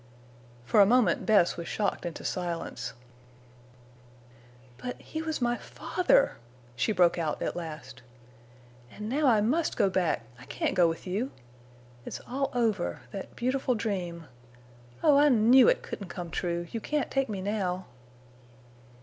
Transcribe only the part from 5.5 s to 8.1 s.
father!" she broke out, at last.